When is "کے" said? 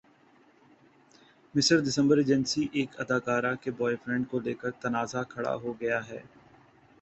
3.61-3.71